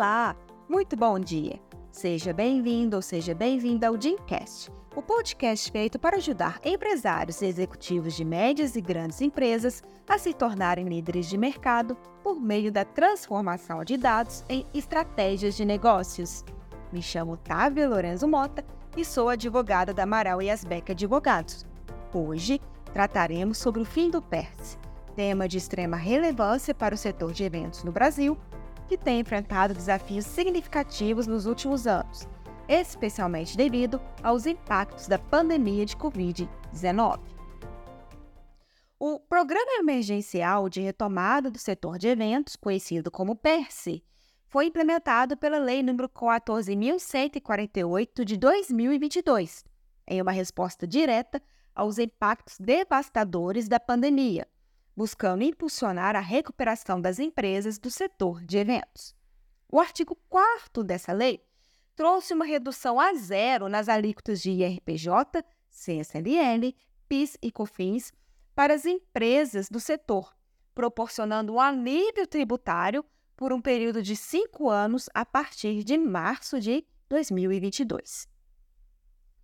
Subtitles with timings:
[0.00, 0.34] Olá,
[0.66, 1.60] muito bom dia.
[1.92, 8.14] Seja bem-vindo ou seja bem-vinda ao Dimcast, o podcast feito para ajudar empresários e executivos
[8.14, 13.84] de médias e grandes empresas a se tornarem líderes de mercado por meio da transformação
[13.84, 16.46] de dados em estratégias de negócios.
[16.90, 18.64] Me chamo Távia Lorenzo Mota
[18.96, 21.66] e sou advogada da Amaral e Asbeck Advogados.
[22.14, 22.58] Hoje
[22.94, 24.78] trataremos sobre o fim do PERS,
[25.14, 28.38] tema de extrema relevância para o setor de eventos no Brasil,
[28.90, 32.26] que tem enfrentado desafios significativos nos últimos anos,
[32.68, 37.20] especialmente devido aos impactos da pandemia de Covid-19.
[38.98, 44.02] O Programa Emergencial de Retomada do Setor de Eventos, conhecido como PERSE,
[44.48, 49.64] foi implementado pela Lei nº 14.148 de 2022,
[50.08, 51.40] em uma resposta direta
[51.72, 54.48] aos impactos devastadores da pandemia,
[54.96, 59.14] buscando impulsionar a recuperação das empresas do setor de eventos.
[59.68, 61.42] O artigo 4 dessa lei
[61.94, 66.74] trouxe uma redução a zero nas alíquotas de IRPJ, CSLL,
[67.08, 68.12] PIS e COFINS
[68.54, 70.34] para as empresas do setor,
[70.74, 73.04] proporcionando um alívio tributário
[73.36, 78.28] por um período de cinco anos a partir de março de 2022.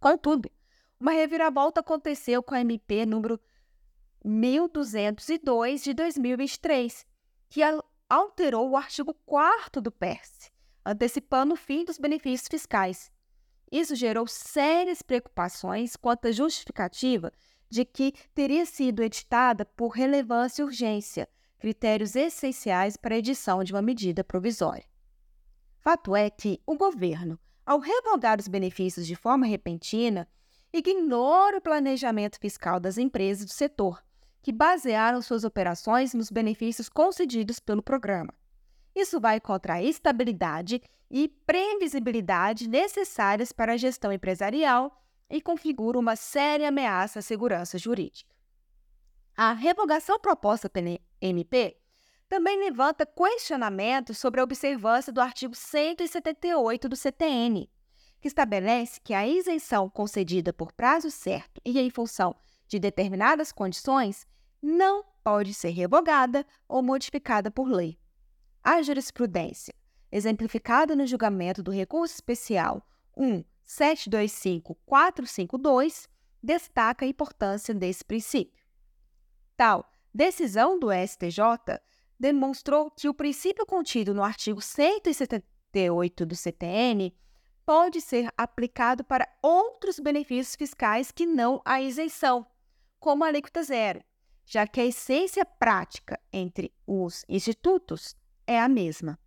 [0.00, 0.50] Contudo,
[0.98, 3.40] uma reviravolta aconteceu com a MP número
[4.24, 7.06] 1202 de 2023,
[7.48, 7.60] que
[8.08, 10.50] alterou o artigo 4 do PERS,
[10.84, 13.10] antecipando o fim dos benefícios fiscais.
[13.70, 17.32] Isso gerou sérias preocupações quanto à justificativa
[17.70, 23.72] de que teria sido editada por relevância e urgência, critérios essenciais para a edição de
[23.72, 24.84] uma medida provisória.
[25.78, 30.28] Fato é que o governo, ao revogar os benefícios de forma repentina,
[30.72, 34.04] ignora o planejamento fiscal das empresas do setor,
[34.42, 38.34] que basearam suas operações nos benefícios concedidos pelo programa.
[38.94, 46.16] Isso vai contra a estabilidade e previsibilidade necessárias para a gestão empresarial e configura uma
[46.16, 48.34] séria ameaça à segurança jurídica.
[49.36, 51.78] A revogação proposta pela MP
[52.28, 57.70] também levanta questionamentos sobre a observância do artigo 178 do CTN,
[58.20, 62.34] que estabelece que a isenção concedida por prazo certo e em função
[62.72, 64.26] de determinadas condições
[64.62, 67.98] não pode ser revogada ou modificada por lei.
[68.64, 69.74] A jurisprudência,
[70.10, 72.82] exemplificada no julgamento do recurso especial
[73.66, 76.08] 1725452,
[76.42, 78.64] destaca a importância desse princípio.
[79.54, 81.78] Tal decisão do STJ
[82.18, 87.14] demonstrou que o princípio contido no artigo 178 do CTN
[87.66, 92.46] pode ser aplicado para outros benefícios fiscais que não a isenção,
[93.02, 94.00] como alíquota zero,
[94.46, 98.14] já que a essência prática entre os institutos
[98.46, 99.18] é a mesma.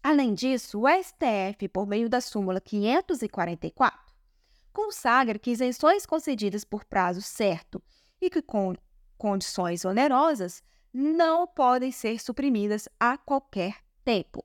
[0.00, 4.14] Além disso, o STF, por meio da súmula 544,
[4.72, 7.82] consagra que isenções concedidas por prazo certo
[8.20, 8.76] e que com
[9.18, 14.44] condições onerosas não podem ser suprimidas a qualquer tempo.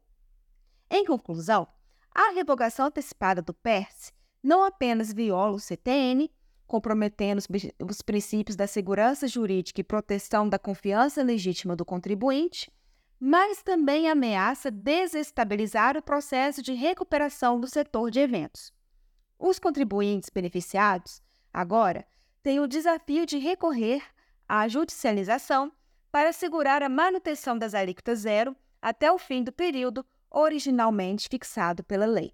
[0.90, 1.68] Em conclusão,
[2.09, 6.28] a revogação antecipada do PERS não apenas viola o CTN,
[6.72, 7.48] comprometendo os,
[7.86, 12.72] os, princípios da segurança jurídica e proteção da confiança legítima do contribuinte,
[13.20, 18.72] mas também ameaça desestabilizar o processo de recuperação do setor de eventos.
[19.38, 21.22] Os contribuintes beneficiados,
[21.54, 22.08] agora,
[22.42, 24.02] têm o desafio de recorrer
[24.48, 25.74] à judicialização
[26.10, 32.06] para assegurar a manutenção das alíquotas zero até o fim do período originalmente fixado pela
[32.06, 32.34] lei.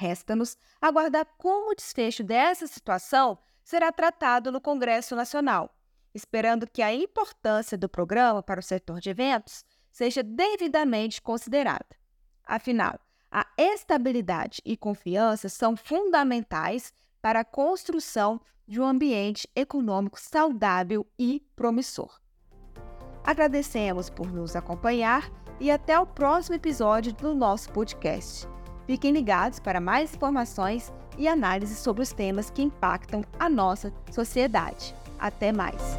[0.00, 5.76] Resta-nos aguardar como o desfecho dessa situação será tratado no Congresso Nacional,
[6.14, 11.84] esperando que a importância do programa para o setor de eventos seja devidamente considerada.
[12.44, 21.04] Afinal, a estabilidade e confiança são fundamentais para a construção de um ambiente econômico saudável
[21.18, 22.20] e promissor.
[23.24, 25.28] Agradecemos por nos acompanhar
[25.58, 28.46] e até o próximo episódio do nosso podcast.
[28.88, 34.94] Fiquem ligados para mais informações e análises sobre os temas que impactam a nossa sociedade.
[35.18, 35.98] Até mais!